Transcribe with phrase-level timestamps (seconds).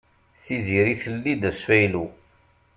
[0.45, 2.05] Tiziri telli-d asfaylu.